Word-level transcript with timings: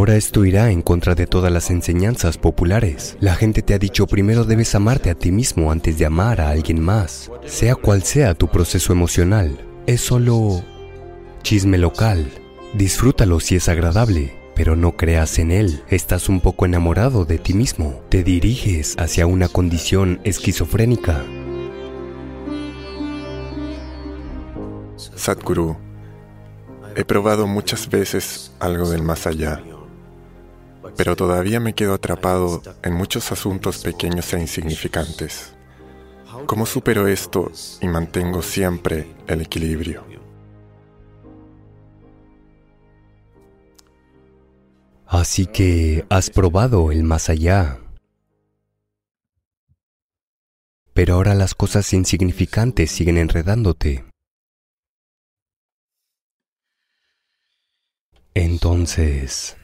Ahora 0.00 0.16
esto 0.16 0.46
irá 0.46 0.70
en 0.70 0.80
contra 0.80 1.14
de 1.14 1.26
todas 1.26 1.52
las 1.52 1.70
enseñanzas 1.70 2.38
populares. 2.38 3.18
La 3.20 3.34
gente 3.34 3.60
te 3.60 3.74
ha 3.74 3.78
dicho 3.78 4.06
primero 4.06 4.44
debes 4.44 4.74
amarte 4.74 5.10
a 5.10 5.14
ti 5.14 5.30
mismo 5.30 5.70
antes 5.70 5.98
de 5.98 6.06
amar 6.06 6.40
a 6.40 6.48
alguien 6.48 6.80
más. 6.80 7.30
Sea 7.44 7.74
cual 7.74 8.02
sea 8.02 8.32
tu 8.32 8.48
proceso 8.48 8.94
emocional, 8.94 9.58
es 9.86 10.00
solo 10.00 10.64
chisme 11.42 11.76
local. 11.76 12.32
Disfrútalo 12.72 13.40
si 13.40 13.56
es 13.56 13.68
agradable, 13.68 14.32
pero 14.54 14.74
no 14.74 14.96
creas 14.96 15.38
en 15.38 15.50
él. 15.50 15.82
Estás 15.90 16.30
un 16.30 16.40
poco 16.40 16.64
enamorado 16.64 17.26
de 17.26 17.36
ti 17.36 17.52
mismo. 17.52 18.00
Te 18.08 18.22
diriges 18.22 18.96
hacia 18.96 19.26
una 19.26 19.48
condición 19.48 20.18
esquizofrénica. 20.24 21.22
Sadhguru, 24.96 25.76
he 26.96 27.04
probado 27.04 27.46
muchas 27.46 27.90
veces 27.90 28.50
algo 28.60 28.88
del 28.88 29.02
más 29.02 29.26
allá 29.26 29.62
pero 30.96 31.16
todavía 31.16 31.60
me 31.60 31.74
quedo 31.74 31.94
atrapado 31.94 32.62
en 32.82 32.94
muchos 32.94 33.32
asuntos 33.32 33.78
pequeños 33.78 34.32
e 34.32 34.40
insignificantes. 34.40 35.54
¿Cómo 36.46 36.66
supero 36.66 37.06
esto 37.06 37.50
y 37.80 37.88
mantengo 37.88 38.42
siempre 38.42 39.06
el 39.26 39.42
equilibrio? 39.42 40.04
Así 45.06 45.46
que 45.46 46.04
has 46.08 46.30
probado 46.30 46.92
el 46.92 47.02
más 47.02 47.28
allá. 47.28 47.80
Pero 50.94 51.14
ahora 51.14 51.34
las 51.34 51.54
cosas 51.54 51.92
insignificantes 51.92 52.90
siguen 52.90 53.18
enredándote. 53.18 54.04
Entonces, 58.34 59.56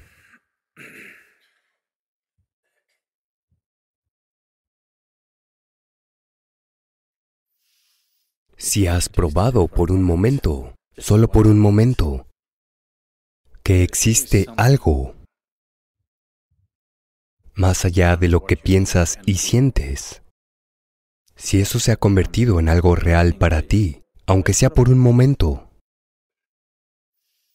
Si 8.57 8.87
has 8.87 9.09
probado 9.09 9.69
por 9.69 9.93
un 9.93 10.03
momento, 10.03 10.75
solo 10.97 11.29
por 11.29 11.47
un 11.47 11.59
momento, 11.59 12.27
que 13.63 13.83
existe 13.83 14.47
algo 14.57 15.15
más 17.55 17.85
allá 17.85 18.17
de 18.17 18.29
lo 18.29 18.45
que 18.45 18.57
piensas 18.57 19.19
y 19.27 19.37
sientes, 19.37 20.23
si 21.35 21.61
eso 21.61 21.79
se 21.79 21.93
ha 21.93 21.97
convertido 21.97 22.61
en 22.61 22.69
algo 22.69 22.97
real 22.97 23.35
para 23.37 23.63
ti, 23.63 24.03
aunque 24.27 24.55
sea 24.55 24.71
por 24.71 24.89
un 24.89 24.99
momento, 24.99 25.71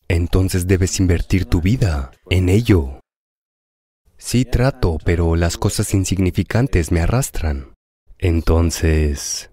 entonces 0.07 0.67
debes 0.67 0.99
invertir 0.99 1.45
tu 1.45 1.61
vida 1.61 2.11
en 2.29 2.49
ello. 2.49 2.99
Sí 4.17 4.45
trato, 4.45 4.97
pero 5.03 5.35
las 5.35 5.57
cosas 5.57 5.94
insignificantes 5.94 6.91
me 6.91 6.99
arrastran. 6.99 7.73
Entonces, 8.17 9.50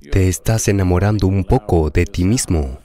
te 0.00 0.28
estás 0.28 0.68
enamorando 0.68 1.26
un 1.26 1.44
poco 1.44 1.90
de 1.90 2.06
ti 2.06 2.24
mismo. 2.24 2.78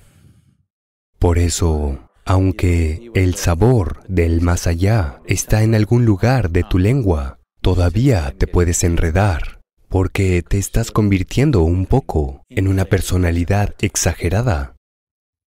Por 1.19 1.37
eso, 1.37 2.09
aunque 2.25 3.11
el 3.13 3.35
sabor 3.35 4.03
del 4.07 4.41
más 4.41 4.67
allá 4.67 5.21
está 5.25 5.63
en 5.63 5.75
algún 5.75 6.05
lugar 6.05 6.49
de 6.49 6.63
tu 6.63 6.79
lengua, 6.79 7.39
todavía 7.61 8.33
te 8.37 8.47
puedes 8.47 8.83
enredar, 8.83 9.61
porque 9.89 10.41
te 10.41 10.57
estás 10.57 10.91
convirtiendo 10.91 11.61
un 11.61 11.85
poco 11.85 12.43
en 12.49 12.67
una 12.67 12.85
personalidad 12.85 13.75
exagerada. 13.79 14.75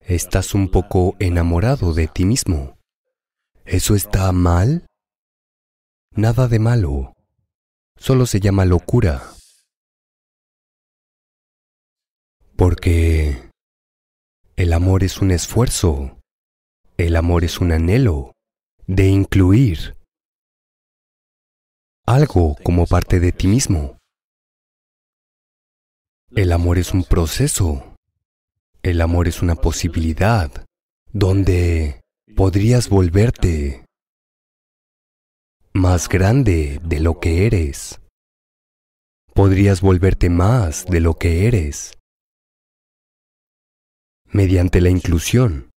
Estás 0.01 0.55
un 0.55 0.69
poco 0.69 1.17
enamorado 1.19 1.93
de 1.93 2.07
ti 2.07 2.25
mismo. 2.25 2.79
¿Eso 3.65 3.97
está 3.97 4.31
mal? 4.31 4.87
Nada 6.15 6.47
de 6.47 6.61
malo. 6.61 7.13
Solo 7.99 8.27
se 8.27 8.39
llama 8.41 8.65
locura. 8.65 9.36
Porque 12.57 13.51
el 14.57 14.73
amor 14.73 15.05
es 15.05 15.21
un 15.21 15.31
esfuerzo, 15.31 16.19
el 16.97 17.17
amor 17.17 17.45
es 17.45 17.61
un 17.61 17.71
anhelo 17.71 18.33
de 18.87 19.09
incluir 19.09 19.95
algo 22.07 22.57
como 22.63 22.87
parte 22.87 23.21
de 23.21 23.33
ti 23.33 23.47
mismo. 23.47 23.99
El 26.35 26.51
amor 26.51 26.79
es 26.79 26.95
un 26.95 27.05
proceso, 27.05 27.95
el 28.83 29.03
amor 29.03 29.29
es 29.29 29.43
una 29.43 29.57
posibilidad 29.57 30.51
donde 31.13 32.01
podrías 32.37 32.89
volverte 32.89 33.85
más 35.75 36.09
grande 36.09 36.81
de 36.83 37.01
lo 37.01 37.21
que 37.21 37.47
eres. 37.47 38.01
Podrías 39.35 39.83
volverte 39.83 40.31
más 40.31 40.87
de 40.87 41.01
lo 41.01 41.19
que 41.19 41.47
eres 41.47 41.96
mediante 44.37 44.83
la 44.83 44.91
inclusión. 44.91 45.71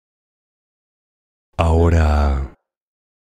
Ahora, 1.56 2.56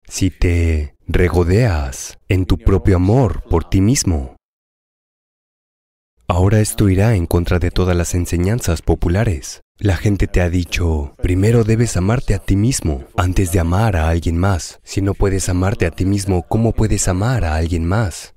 si 0.07 0.31
te 0.31 0.95
regodeas 1.05 2.17
en 2.27 2.47
tu 2.47 2.57
propio 2.57 2.95
amor 2.95 3.43
por 3.43 3.69
ti 3.69 3.79
mismo, 3.79 4.35
ahora 6.27 6.59
esto 6.59 6.89
irá 6.89 7.13
en 7.15 7.27
contra 7.27 7.59
de 7.59 7.69
todas 7.69 7.95
las 7.95 8.15
enseñanzas 8.15 8.81
populares. 8.81 9.61
La 9.77 9.95
gente 9.95 10.25
te 10.25 10.41
ha 10.41 10.49
dicho, 10.49 11.13
primero 11.21 11.63
debes 11.63 11.97
amarte 11.97 12.33
a 12.33 12.39
ti 12.39 12.55
mismo 12.55 13.03
antes 13.15 13.51
de 13.51 13.59
amar 13.59 13.95
a 13.95 14.09
alguien 14.09 14.39
más. 14.39 14.79
Si 14.83 15.03
no 15.03 15.13
puedes 15.13 15.49
amarte 15.49 15.85
a 15.85 15.91
ti 15.91 16.05
mismo, 16.05 16.47
¿cómo 16.49 16.71
puedes 16.71 17.07
amar 17.07 17.45
a 17.45 17.55
alguien 17.55 17.85
más? 17.85 18.33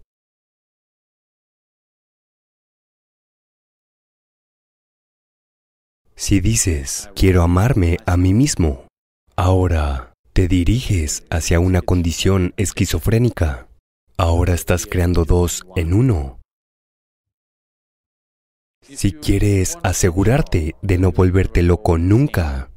Si 6.20 6.40
dices, 6.40 7.08
quiero 7.16 7.42
amarme 7.42 7.96
a 8.04 8.18
mí 8.18 8.34
mismo, 8.34 8.86
ahora 9.36 10.12
te 10.34 10.48
diriges 10.48 11.24
hacia 11.30 11.60
una 11.60 11.80
condición 11.80 12.52
esquizofrénica. 12.58 13.68
Ahora 14.18 14.52
estás 14.52 14.84
creando 14.84 15.24
dos 15.24 15.64
en 15.76 15.94
uno. 15.94 16.38
Si 18.82 19.12
quieres 19.12 19.78
asegurarte 19.82 20.74
de 20.82 20.98
no 20.98 21.10
volverte 21.10 21.62
loco 21.62 21.96
nunca, 21.96 22.70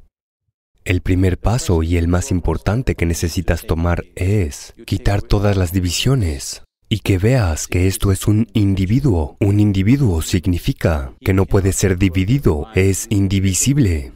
el 0.86 1.02
primer 1.02 1.38
paso 1.38 1.82
y 1.82 1.98
el 1.98 2.08
más 2.08 2.30
importante 2.30 2.94
que 2.94 3.04
necesitas 3.04 3.66
tomar 3.66 4.04
es 4.14 4.72
quitar 4.86 5.20
todas 5.20 5.58
las 5.58 5.70
divisiones 5.70 6.62
y 6.94 7.00
que 7.00 7.18
veas 7.18 7.66
que 7.66 7.88
esto 7.88 8.12
es 8.12 8.28
un 8.28 8.46
individuo. 8.52 9.36
Un 9.40 9.58
individuo 9.58 10.22
significa 10.22 11.12
que 11.20 11.34
no 11.34 11.44
puede 11.44 11.72
ser 11.72 11.98
dividido, 11.98 12.68
es 12.76 13.08
indivisible. 13.10 14.12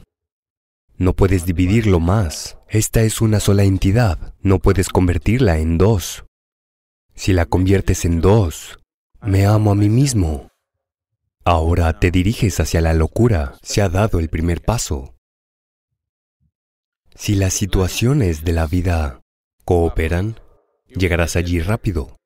No 0.95 1.11
puedes 1.11 1.45
dividirlo 1.45 1.99
más. 1.99 2.57
Esta 2.69 3.01
es 3.01 3.19
una 3.19 3.41
sola 3.41 3.65
entidad, 3.65 4.33
no 4.39 4.59
puedes 4.59 4.87
convertirla 4.87 5.57
en 5.57 5.77
dos. 5.77 6.23
Si 7.15 7.33
la 7.33 7.45
conviertes 7.45 8.05
en 8.05 8.21
dos, 8.21 8.79
me 9.21 9.45
amo 9.45 9.71
a 9.71 9.75
mí 9.75 9.89
mismo. 9.89 10.47
Ahora 11.43 11.99
te 11.99 12.11
diriges 12.11 12.61
hacia 12.61 12.79
la 12.79 12.93
locura, 12.93 13.57
se 13.61 13.81
ha 13.81 13.89
dado 13.89 14.19
el 14.19 14.29
primer 14.29 14.61
paso. 14.61 15.17
Si 17.13 17.35
las 17.35 17.53
situaciones 17.55 18.45
de 18.45 18.53
la 18.53 18.67
vida 18.67 19.19
cooperan, 19.65 20.39
llegarás 20.87 21.35
allí 21.35 21.59
rápido. 21.59 22.18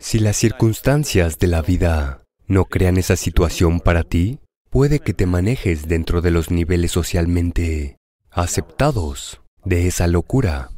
Si 0.00 0.20
las 0.20 0.36
circunstancias 0.36 1.38
de 1.38 1.48
la 1.48 1.60
vida 1.60 2.22
no 2.46 2.66
crean 2.66 2.98
esa 2.98 3.16
situación 3.16 3.80
para 3.80 4.04
ti, 4.04 4.38
puede 4.70 5.00
que 5.00 5.12
te 5.12 5.26
manejes 5.26 5.88
dentro 5.88 6.20
de 6.22 6.30
los 6.30 6.50
niveles 6.52 6.92
socialmente 6.92 7.96
aceptados 8.30 9.40
de 9.64 9.88
esa 9.88 10.06
locura. 10.06 10.70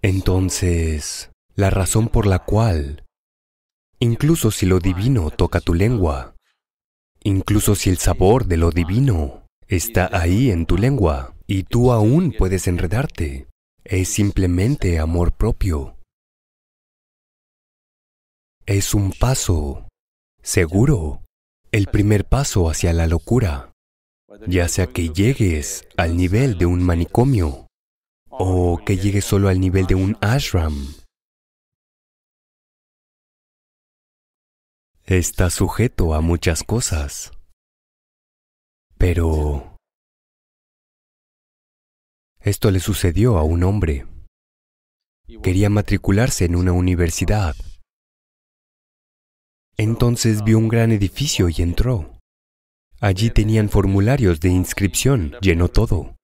Entonces, 0.00 1.30
la 1.54 1.68
razón 1.68 2.08
por 2.08 2.26
la 2.26 2.38
cual, 2.38 3.04
incluso 3.98 4.50
si 4.50 4.64
lo 4.64 4.78
divino 4.78 5.30
toca 5.30 5.60
tu 5.60 5.74
lengua, 5.74 6.36
incluso 7.22 7.74
si 7.74 7.90
el 7.90 7.98
sabor 7.98 8.46
de 8.46 8.56
lo 8.56 8.70
divino 8.70 9.44
está 9.68 10.08
ahí 10.10 10.50
en 10.50 10.64
tu 10.64 10.78
lengua 10.78 11.34
y 11.46 11.64
tú 11.64 11.92
aún 11.92 12.32
puedes 12.36 12.66
enredarte, 12.66 13.46
es 13.84 14.08
simplemente 14.08 14.98
amor 14.98 15.32
propio 15.32 15.95
es 18.66 18.94
un 18.94 19.12
paso 19.12 19.88
seguro, 20.42 21.24
el 21.72 21.86
primer 21.86 22.24
paso 22.24 22.68
hacia 22.68 22.92
la 22.92 23.06
locura, 23.06 23.72
ya 24.46 24.68
sea 24.68 24.88
que 24.88 25.10
llegues 25.10 25.86
al 25.96 26.16
nivel 26.16 26.58
de 26.58 26.66
un 26.66 26.82
manicomio 26.82 27.68
o 28.28 28.80
que 28.84 28.96
llegues 28.96 29.24
solo 29.24 29.48
al 29.48 29.60
nivel 29.60 29.86
de 29.86 29.94
un 29.94 30.18
ashram. 30.20 30.94
Está 35.04 35.50
sujeto 35.50 36.14
a 36.14 36.20
muchas 36.20 36.64
cosas, 36.64 37.30
pero 38.98 39.76
Esto 42.46 42.70
le 42.70 42.78
sucedió 42.78 43.38
a 43.38 43.42
un 43.42 43.64
hombre. 43.64 44.06
Quería 45.42 45.68
matricularse 45.68 46.44
en 46.44 46.54
una 46.54 46.70
universidad. 46.70 47.56
Entonces 49.78 50.42
vio 50.42 50.58
un 50.58 50.68
gran 50.68 50.90
edificio 50.90 51.48
y 51.50 51.60
entró. 51.60 52.18
Allí 53.00 53.28
tenían 53.30 53.68
formularios 53.68 54.40
de 54.40 54.48
inscripción, 54.48 55.34
llenó 55.42 55.68
todo. 55.68 56.16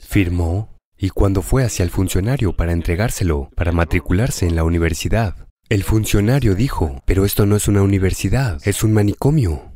Firmó 0.00 0.76
y 0.98 1.10
cuando 1.10 1.42
fue 1.42 1.64
hacia 1.64 1.84
el 1.84 1.90
funcionario 1.90 2.52
para 2.56 2.72
entregárselo, 2.72 3.50
para 3.54 3.70
matricularse 3.70 4.46
en 4.46 4.56
la 4.56 4.64
universidad, 4.64 5.48
el 5.68 5.84
funcionario 5.84 6.54
dijo, 6.54 7.00
pero 7.06 7.24
esto 7.24 7.46
no 7.46 7.56
es 7.56 7.68
una 7.68 7.82
universidad, 7.82 8.60
es 8.66 8.82
un 8.82 8.92
manicomio. 8.92 9.72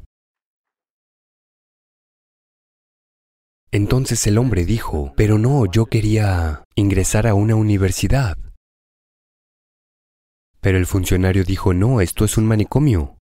Entonces 3.70 4.26
el 4.26 4.38
hombre 4.38 4.64
dijo, 4.64 5.12
pero 5.16 5.38
no, 5.38 5.66
yo 5.66 5.86
quería 5.86 6.64
ingresar 6.74 7.26
a 7.26 7.34
una 7.34 7.54
universidad. 7.54 8.36
Pero 10.66 10.78
el 10.78 10.86
funcionario 10.86 11.44
dijo, 11.44 11.72
no, 11.74 12.00
esto 12.00 12.24
es 12.24 12.36
un 12.36 12.44
manicomio. 12.44 13.18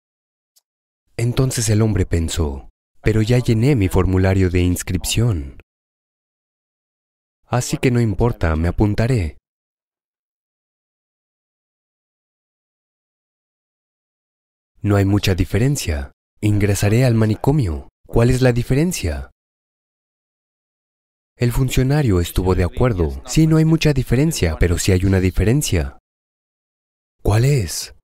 Entonces 1.16 1.68
el 1.70 1.82
hombre 1.82 2.06
pensó, 2.06 2.68
pero 3.02 3.20
ya 3.20 3.40
llené 3.40 3.74
mi 3.74 3.88
formulario 3.88 4.48
de 4.48 4.60
inscripción. 4.60 5.60
Así 7.48 7.78
que 7.78 7.90
no 7.90 8.00
importa, 8.00 8.54
me 8.54 8.68
apuntaré. 8.68 9.38
No 14.80 14.94
hay 14.94 15.04
mucha 15.04 15.34
diferencia. 15.34 16.12
Ingresaré 16.40 17.04
al 17.04 17.16
manicomio. 17.16 17.88
¿Cuál 18.06 18.30
es 18.30 18.40
la 18.40 18.52
diferencia? 18.52 19.32
El 21.36 21.50
funcionario 21.50 22.20
estuvo 22.20 22.54
de 22.54 22.62
acuerdo. 22.62 23.20
Sí, 23.26 23.48
no 23.48 23.56
hay 23.56 23.64
mucha 23.64 23.92
diferencia, 23.92 24.58
pero 24.60 24.78
sí 24.78 24.92
hay 24.92 25.04
una 25.04 25.18
diferencia. 25.18 25.98
¿Cuál 27.22 27.44
es? 27.44 27.94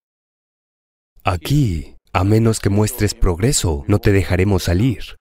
Aquí, 1.25 1.97
a 2.13 2.23
menos 2.23 2.61
que 2.61 2.71
muestres 2.71 3.15
progreso, 3.15 3.85
no 3.89 3.99
te 3.99 4.13
dejaremos 4.13 4.63
salir. 4.63 5.17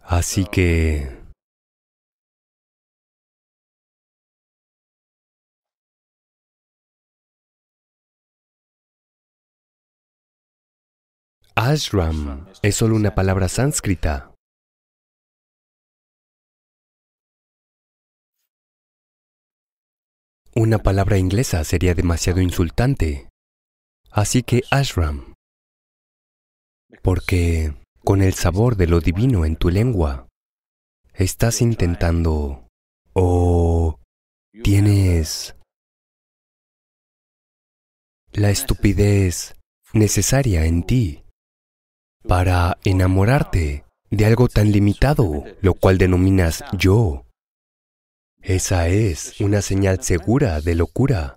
Así 0.00 0.46
que... 0.46 1.22
Ashram 11.54 12.46
es 12.62 12.76
solo 12.76 12.96
una 12.96 13.14
palabra 13.14 13.48
sánscrita. 13.48 14.35
Una 20.66 20.78
palabra 20.78 21.16
inglesa 21.16 21.62
sería 21.62 21.94
demasiado 21.94 22.40
insultante. 22.40 23.28
Así 24.10 24.42
que 24.42 24.62
ashram. 24.72 25.34
Porque 27.02 27.72
con 28.02 28.20
el 28.20 28.34
sabor 28.34 28.74
de 28.74 28.88
lo 28.88 28.98
divino 28.98 29.44
en 29.44 29.54
tu 29.54 29.70
lengua, 29.70 30.26
estás 31.14 31.62
intentando 31.62 32.66
o 33.12 34.00
tienes 34.64 35.54
la 38.32 38.50
estupidez 38.50 39.54
necesaria 39.92 40.64
en 40.64 40.82
ti 40.82 41.22
para 42.26 42.76
enamorarte 42.82 43.84
de 44.10 44.26
algo 44.26 44.48
tan 44.48 44.72
limitado, 44.72 45.44
lo 45.60 45.74
cual 45.74 45.96
denominas 45.96 46.64
yo. 46.76 47.25
Esa 48.48 48.86
es 48.86 49.40
una 49.40 49.60
señal 49.60 50.04
segura 50.04 50.60
de 50.60 50.76
locura. 50.76 51.36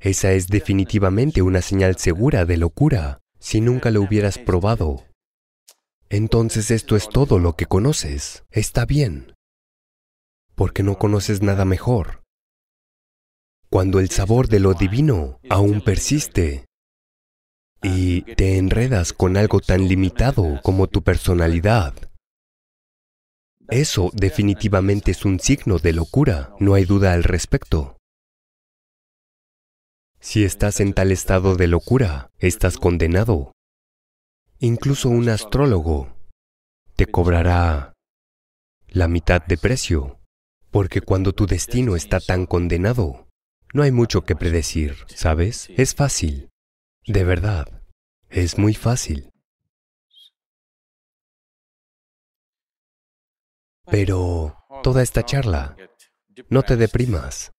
Esa 0.00 0.32
es 0.32 0.46
definitivamente 0.46 1.42
una 1.42 1.60
señal 1.60 1.98
segura 1.98 2.46
de 2.46 2.56
locura 2.56 3.20
si 3.38 3.60
nunca 3.60 3.90
lo 3.90 4.00
hubieras 4.00 4.38
probado. 4.38 5.04
Entonces 6.08 6.70
esto 6.70 6.96
es 6.96 7.10
todo 7.10 7.38
lo 7.38 7.54
que 7.54 7.66
conoces. 7.66 8.44
Está 8.50 8.86
bien. 8.86 9.34
Porque 10.54 10.82
no 10.82 10.96
conoces 10.98 11.42
nada 11.42 11.66
mejor. 11.66 12.22
Cuando 13.68 14.00
el 14.00 14.08
sabor 14.08 14.48
de 14.48 14.60
lo 14.60 14.72
divino 14.72 15.38
aún 15.50 15.82
persiste, 15.82 16.64
y 17.82 18.22
te 18.22 18.56
enredas 18.56 19.12
con 19.12 19.36
algo 19.36 19.60
tan 19.60 19.86
limitado 19.86 20.62
como 20.62 20.86
tu 20.86 21.02
personalidad. 21.02 22.07
Eso 23.68 24.10
definitivamente 24.14 25.10
es 25.10 25.26
un 25.26 25.40
signo 25.40 25.78
de 25.78 25.92
locura, 25.92 26.54
no 26.58 26.72
hay 26.72 26.86
duda 26.86 27.12
al 27.12 27.22
respecto. 27.22 27.98
Si 30.20 30.42
estás 30.42 30.80
en 30.80 30.94
tal 30.94 31.12
estado 31.12 31.54
de 31.54 31.68
locura, 31.68 32.30
estás 32.38 32.78
condenado. 32.78 33.52
Incluso 34.58 35.10
un 35.10 35.28
astrólogo 35.28 36.16
te 36.96 37.06
cobrará 37.06 37.92
la 38.88 39.06
mitad 39.06 39.44
de 39.44 39.58
precio, 39.58 40.18
porque 40.70 41.02
cuando 41.02 41.32
tu 41.32 41.46
destino 41.46 41.94
está 41.94 42.20
tan 42.20 42.46
condenado, 42.46 43.28
no 43.74 43.82
hay 43.82 43.92
mucho 43.92 44.24
que 44.24 44.34
predecir, 44.34 44.96
¿sabes? 45.08 45.68
Es 45.76 45.94
fácil. 45.94 46.48
De 47.06 47.22
verdad, 47.22 47.82
es 48.30 48.56
muy 48.56 48.72
fácil. 48.74 49.30
Pero 53.90 54.54
toda 54.82 55.02
esta 55.02 55.24
charla, 55.24 55.76
no 56.50 56.62
te 56.62 56.76
deprimas. 56.76 57.52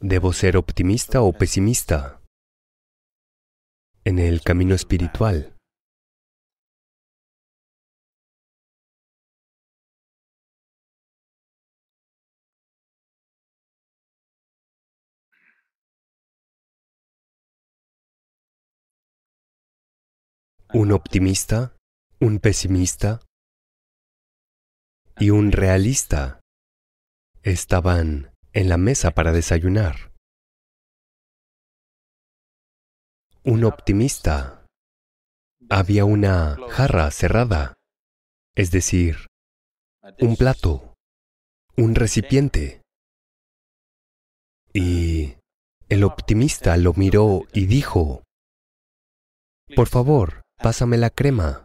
¿Debo 0.00 0.32
ser 0.32 0.56
optimista 0.56 1.22
o 1.22 1.32
pesimista 1.32 2.20
en 4.04 4.18
el 4.18 4.42
camino 4.42 4.74
espiritual? 4.74 5.51
Un 20.74 20.90
optimista, 20.92 21.76
un 22.18 22.38
pesimista 22.38 23.20
y 25.18 25.28
un 25.28 25.52
realista 25.52 26.40
estaban 27.42 28.32
en 28.54 28.68
la 28.70 28.78
mesa 28.78 29.10
para 29.10 29.32
desayunar. 29.32 30.12
Un 33.44 33.64
optimista 33.64 34.64
había 35.68 36.06
una 36.06 36.56
jarra 36.70 37.10
cerrada, 37.10 37.74
es 38.54 38.70
decir, 38.70 39.26
un 40.20 40.36
plato, 40.36 40.94
un 41.76 41.94
recipiente. 41.94 42.80
Y 44.72 45.34
el 45.90 46.04
optimista 46.04 46.78
lo 46.78 46.94
miró 46.94 47.42
y 47.52 47.66
dijo, 47.66 48.22
por 49.74 49.88
favor, 49.88 50.41
Pásame 50.62 50.96
la 50.96 51.10
crema. 51.10 51.64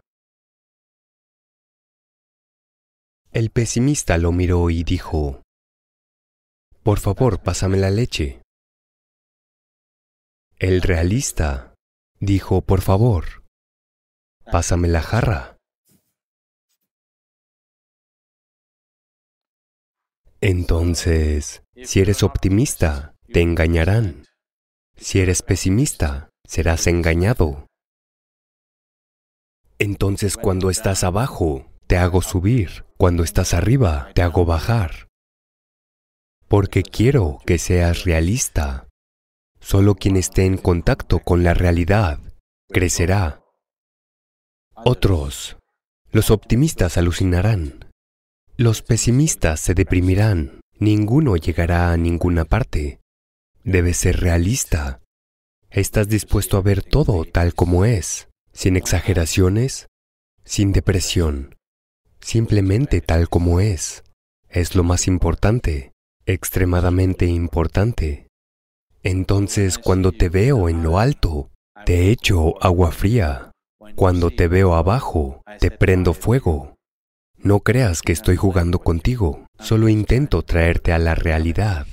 El 3.30 3.50
pesimista 3.50 4.18
lo 4.18 4.32
miró 4.32 4.70
y 4.70 4.82
dijo, 4.82 5.44
Por 6.82 6.98
favor, 6.98 7.40
pásame 7.40 7.76
la 7.76 7.90
leche. 7.90 8.42
El 10.56 10.82
realista 10.82 11.74
dijo, 12.18 12.60
Por 12.62 12.80
favor, 12.80 13.44
pásame 14.50 14.88
la 14.88 15.02
jarra. 15.02 15.56
Entonces, 20.40 21.62
si 21.84 22.00
eres 22.00 22.24
optimista, 22.24 23.14
te 23.32 23.42
engañarán. 23.42 24.24
Si 24.96 25.20
eres 25.20 25.42
pesimista, 25.42 26.30
serás 26.44 26.88
engañado. 26.88 27.67
Entonces 29.78 30.36
cuando 30.36 30.70
estás 30.70 31.04
abajo, 31.04 31.66
te 31.86 31.96
hago 31.96 32.22
subir. 32.22 32.84
Cuando 32.96 33.22
estás 33.22 33.54
arriba, 33.54 34.10
te 34.14 34.22
hago 34.22 34.44
bajar. 34.44 35.08
Porque 36.48 36.82
quiero 36.82 37.38
que 37.46 37.58
seas 37.58 38.04
realista. 38.04 38.88
Solo 39.60 39.94
quien 39.94 40.16
esté 40.16 40.44
en 40.46 40.56
contacto 40.56 41.20
con 41.20 41.44
la 41.44 41.54
realidad 41.54 42.20
crecerá. 42.68 43.42
Otros, 44.74 45.56
los 46.10 46.30
optimistas 46.30 46.96
alucinarán. 46.96 47.90
Los 48.56 48.82
pesimistas 48.82 49.60
se 49.60 49.74
deprimirán. 49.74 50.60
Ninguno 50.78 51.36
llegará 51.36 51.92
a 51.92 51.96
ninguna 51.96 52.44
parte. 52.44 53.00
Debes 53.62 53.98
ser 53.98 54.20
realista. 54.20 55.00
Estás 55.70 56.08
dispuesto 56.08 56.56
a 56.56 56.62
ver 56.62 56.82
todo 56.82 57.24
tal 57.24 57.54
como 57.54 57.84
es, 57.84 58.27
sin 58.58 58.76
exageraciones, 58.76 59.86
sin 60.42 60.72
depresión, 60.72 61.54
simplemente 62.18 63.00
tal 63.00 63.28
como 63.28 63.60
es. 63.60 64.02
Es 64.48 64.74
lo 64.74 64.82
más 64.82 65.06
importante, 65.06 65.92
extremadamente 66.26 67.26
importante. 67.26 68.26
Entonces, 69.04 69.78
cuando 69.78 70.10
te 70.10 70.28
veo 70.28 70.68
en 70.68 70.82
lo 70.82 70.98
alto, 70.98 71.52
te 71.86 72.10
echo 72.10 72.60
agua 72.60 72.90
fría. 72.90 73.52
Cuando 73.94 74.32
te 74.32 74.48
veo 74.48 74.74
abajo, 74.74 75.40
te 75.60 75.70
prendo 75.70 76.12
fuego. 76.12 76.74
No 77.36 77.60
creas 77.60 78.02
que 78.02 78.10
estoy 78.10 78.34
jugando 78.34 78.80
contigo, 78.80 79.46
solo 79.60 79.88
intento 79.88 80.42
traerte 80.42 80.92
a 80.92 80.98
la 80.98 81.14
realidad. 81.14 81.86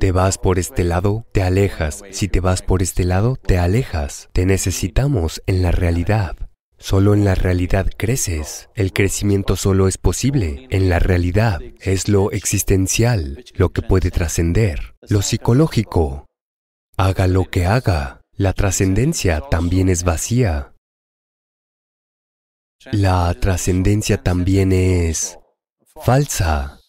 Te 0.00 0.12
vas 0.12 0.38
por 0.38 0.58
este 0.58 0.82
lado, 0.82 1.26
te 1.30 1.42
alejas. 1.42 2.02
Si 2.10 2.26
te 2.26 2.40
vas 2.40 2.62
por 2.62 2.80
este 2.80 3.04
lado, 3.04 3.36
te 3.36 3.58
alejas. 3.58 4.30
Te 4.32 4.46
necesitamos 4.46 5.42
en 5.46 5.60
la 5.60 5.72
realidad. 5.72 6.48
Solo 6.78 7.12
en 7.12 7.26
la 7.26 7.34
realidad 7.34 7.90
creces. 7.98 8.70
El 8.74 8.94
crecimiento 8.94 9.56
solo 9.56 9.88
es 9.88 9.98
posible. 9.98 10.66
En 10.70 10.88
la 10.88 11.00
realidad 11.00 11.60
es 11.80 12.08
lo 12.08 12.32
existencial, 12.32 13.44
lo 13.52 13.74
que 13.74 13.82
puede 13.82 14.10
trascender. 14.10 14.94
Lo 15.06 15.20
psicológico. 15.20 16.24
Haga 16.96 17.26
lo 17.26 17.50
que 17.50 17.66
haga. 17.66 18.22
La 18.32 18.54
trascendencia 18.54 19.42
también 19.50 19.90
es 19.90 20.02
vacía. 20.02 20.72
La 22.90 23.34
trascendencia 23.38 24.22
también 24.22 24.72
es 24.72 25.38
falsa. 26.02 26.79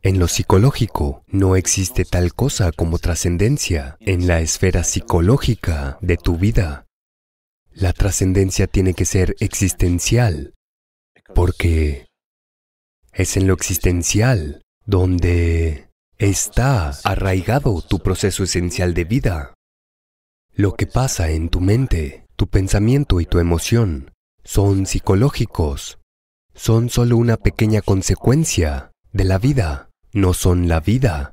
En 0.00 0.20
lo 0.20 0.28
psicológico 0.28 1.24
no 1.26 1.56
existe 1.56 2.04
tal 2.04 2.32
cosa 2.32 2.70
como 2.70 2.98
trascendencia. 2.98 3.96
En 4.00 4.28
la 4.28 4.40
esfera 4.40 4.84
psicológica 4.84 5.98
de 6.00 6.16
tu 6.16 6.36
vida, 6.36 6.86
la 7.72 7.92
trascendencia 7.92 8.68
tiene 8.68 8.94
que 8.94 9.04
ser 9.04 9.34
existencial, 9.40 10.54
porque 11.34 12.06
es 13.12 13.36
en 13.36 13.48
lo 13.48 13.54
existencial 13.54 14.62
donde 14.86 15.88
está 16.16 16.90
arraigado 17.02 17.82
tu 17.82 17.98
proceso 17.98 18.44
esencial 18.44 18.94
de 18.94 19.04
vida. 19.04 19.54
Lo 20.54 20.74
que 20.74 20.86
pasa 20.86 21.30
en 21.30 21.48
tu 21.48 21.60
mente, 21.60 22.26
tu 22.36 22.46
pensamiento 22.48 23.20
y 23.20 23.26
tu 23.26 23.40
emoción 23.40 24.12
son 24.44 24.86
psicológicos. 24.86 25.98
Son 26.54 26.88
solo 26.88 27.16
una 27.16 27.36
pequeña 27.36 27.80
consecuencia 27.82 28.92
de 29.12 29.24
la 29.24 29.38
vida, 29.38 29.87
no 30.12 30.34
son 30.34 30.68
la 30.68 30.80
vida. 30.80 31.32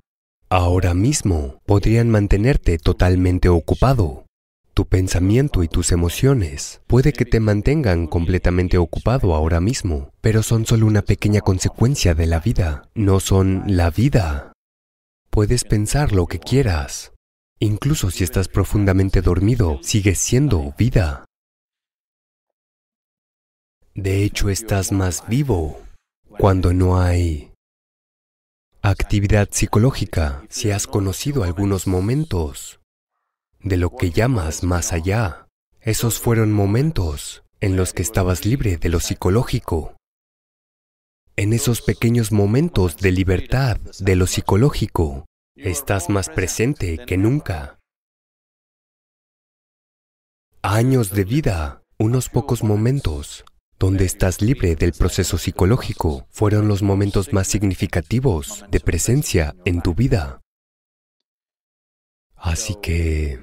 Ahora 0.50 0.94
mismo 0.94 1.60
podrían 1.66 2.10
mantenerte 2.10 2.78
totalmente 2.78 3.50
ocupado. 3.50 4.26
Tu 4.74 4.86
pensamiento 4.86 5.64
y 5.64 5.70
tus 5.70 5.92
emociones 5.92 6.82
puede 6.88 7.14
que 7.14 7.26
te 7.26 7.40
mantengan 7.40 8.08
completamente 8.08 8.78
ocupado 8.78 9.34
ahora 9.34 9.62
mismo, 9.62 10.12
pero 10.20 10.44
son 10.44 10.66
solo 10.66 10.86
una 10.86 11.02
pequeña 11.02 11.42
consecuencia 11.42 12.14
de 12.14 12.28
la 12.28 12.42
vida, 12.42 12.90
no 12.94 13.22
son 13.22 13.64
la 13.68 13.90
vida. 13.90 14.52
Puedes 15.30 15.64
pensar 15.64 16.12
lo 16.12 16.28
que 16.28 16.40
quieras. 16.40 17.14
Incluso 17.60 18.12
si 18.12 18.26
estás 18.26 18.50
profundamente 18.50 19.22
dormido, 19.22 19.80
sigues 19.82 20.20
siendo 20.20 20.74
vida. 20.78 21.24
De 23.94 24.26
hecho, 24.26 24.50
estás 24.50 24.92
más 24.92 25.24
vivo 25.30 25.82
cuando 26.38 26.74
no 26.74 27.00
hay 27.00 27.55
actividad 28.90 29.50
psicológica. 29.52 30.44
Si 30.50 30.70
has 30.70 30.86
conocido 30.86 31.44
algunos 31.44 31.88
momentos 31.88 32.80
de 33.60 33.78
lo 33.78 33.90
que 33.96 34.12
llamas 34.12 34.64
más 34.64 34.94
allá, 34.94 35.48
esos 35.82 36.20
fueron 36.20 36.52
momentos 36.52 37.44
en 37.62 37.78
los 37.78 37.94
que 37.94 38.04
estabas 38.04 38.46
libre 38.46 38.78
de 38.78 38.90
lo 38.90 39.00
psicológico. 39.00 39.96
En 41.36 41.52
esos 41.52 41.82
pequeños 41.82 42.32
momentos 42.32 42.98
de 42.98 43.12
libertad 43.12 43.78
de 44.00 44.16
lo 44.16 44.28
psicológico, 44.28 45.26
estás 45.56 46.10
más 46.10 46.30
presente 46.30 47.00
que 47.08 47.18
nunca. 47.18 47.80
Años 50.62 51.10
de 51.10 51.24
vida, 51.24 51.82
unos 51.98 52.30
pocos 52.30 52.64
momentos 52.64 53.46
donde 53.80 54.06
estás 54.06 54.42
libre 54.42 54.76
del 54.76 54.94
proceso 54.94 55.38
psicológico, 55.38 56.28
fueron 56.30 56.68
los 56.68 56.82
momentos 56.82 57.34
más 57.34 57.48
significativos 57.48 58.66
de 58.72 58.80
presencia 58.80 59.56
en 59.66 59.82
tu 59.82 59.94
vida. 59.94 60.42
Así 62.36 62.76
que 62.82 63.40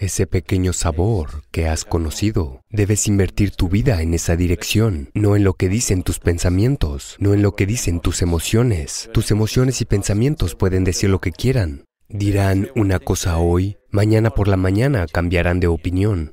ese 0.00 0.26
pequeño 0.26 0.72
sabor 0.72 1.42
que 1.50 1.68
has 1.68 1.84
conocido, 1.84 2.62
debes 2.70 3.06
invertir 3.06 3.50
tu 3.50 3.68
vida 3.68 4.00
en 4.00 4.14
esa 4.14 4.34
dirección, 4.34 5.10
no 5.12 5.36
en 5.36 5.44
lo 5.44 5.52
que 5.52 5.68
dicen 5.68 6.02
tus 6.02 6.20
pensamientos, 6.20 7.16
no 7.18 7.34
en 7.34 7.42
lo 7.42 7.54
que 7.54 7.66
dicen 7.66 8.00
tus 8.00 8.22
emociones. 8.22 9.10
Tus 9.12 9.30
emociones 9.30 9.82
y 9.82 9.84
pensamientos 9.84 10.54
pueden 10.54 10.84
decir 10.84 11.10
lo 11.10 11.20
que 11.20 11.32
quieran. 11.32 11.84
Dirán 12.08 12.70
una 12.74 12.98
cosa 12.98 13.36
hoy, 13.36 13.76
mañana 13.90 14.30
por 14.30 14.48
la 14.48 14.56
mañana 14.56 15.06
cambiarán 15.06 15.60
de 15.60 15.66
opinión. 15.66 16.32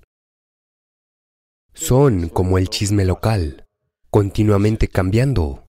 Son 1.78 2.28
como 2.30 2.58
el 2.58 2.70
chisme 2.70 3.06
local, 3.06 3.68
continuamente 4.10 4.88
cambiando. 4.88 5.68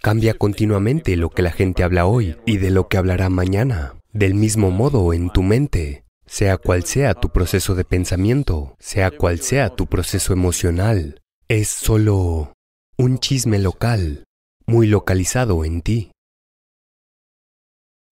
Cambia 0.00 0.32
continuamente 0.32 1.16
lo 1.18 1.28
que 1.28 1.42
la 1.42 1.52
gente 1.52 1.82
habla 1.82 2.06
hoy 2.06 2.38
y 2.46 2.56
de 2.56 2.70
lo 2.70 2.88
que 2.88 2.96
hablará 2.96 3.28
mañana. 3.28 4.00
Del 4.14 4.32
mismo 4.32 4.70
modo 4.70 5.12
en 5.12 5.28
tu 5.28 5.42
mente, 5.42 6.06
sea 6.24 6.56
cual 6.56 6.84
sea 6.84 7.12
tu 7.12 7.28
proceso 7.28 7.74
de 7.74 7.84
pensamiento, 7.84 8.74
sea 8.78 9.10
cual 9.10 9.40
sea 9.40 9.68
tu 9.68 9.86
proceso 9.86 10.32
emocional, 10.32 11.20
es 11.46 11.68
solo 11.68 12.54
un 12.96 13.18
chisme 13.18 13.58
local, 13.58 14.24
muy 14.64 14.86
localizado 14.86 15.66
en 15.66 15.82
ti. 15.82 16.10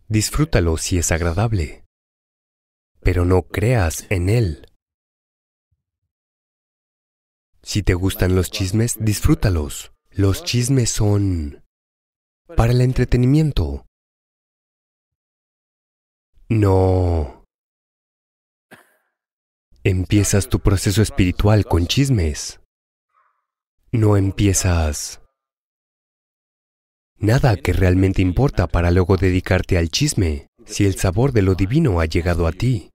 Disfrútalo 0.06 0.76
si 0.76 0.98
es 0.98 1.10
agradable, 1.12 1.86
pero 3.00 3.24
no 3.24 3.42
creas 3.42 4.04
en 4.10 4.28
él. 4.28 4.66
Si 7.64 7.82
te 7.82 7.94
gustan 7.94 8.34
los 8.34 8.50
chismes, 8.50 8.98
disfrútalos. 9.00 9.92
Los 10.10 10.44
chismes 10.44 10.90
son 10.90 11.64
para 12.56 12.72
el 12.72 12.82
entretenimiento. 12.82 13.86
No. 16.50 17.46
Empiezas 19.82 20.48
tu 20.50 20.60
proceso 20.60 21.00
espiritual 21.00 21.64
con 21.64 21.86
chismes. 21.86 22.60
No 23.92 24.18
empiezas 24.18 25.22
nada 27.16 27.56
que 27.56 27.72
realmente 27.72 28.20
importa 28.20 28.66
para 28.66 28.90
luego 28.90 29.16
dedicarte 29.16 29.78
al 29.78 29.88
chisme 29.88 30.48
si 30.66 30.84
el 30.84 30.96
sabor 30.96 31.32
de 31.32 31.40
lo 31.40 31.54
divino 31.54 32.00
ha 32.00 32.04
llegado 32.04 32.46
a 32.46 32.52
ti. 32.52 32.90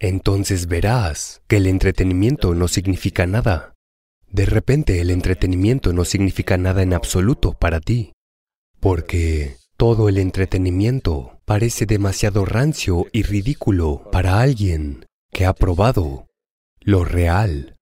Entonces 0.00 0.66
verás 0.66 1.42
que 1.46 1.58
el 1.58 1.68
entretenimiento 1.68 2.54
no 2.56 2.66
significa 2.66 3.26
nada. 3.28 3.73
De 4.34 4.46
repente 4.46 5.00
el 5.00 5.12
entretenimiento 5.12 5.92
no 5.92 6.04
significa 6.04 6.58
nada 6.58 6.82
en 6.82 6.92
absoluto 6.92 7.52
para 7.52 7.78
ti, 7.78 8.14
porque 8.80 9.58
todo 9.76 10.08
el 10.08 10.18
entretenimiento 10.18 11.38
parece 11.44 11.86
demasiado 11.86 12.44
rancio 12.44 13.06
y 13.12 13.22
ridículo 13.22 14.10
para 14.10 14.40
alguien 14.40 15.06
que 15.30 15.46
ha 15.46 15.52
probado 15.52 16.26
lo 16.80 17.04
real. 17.04 17.73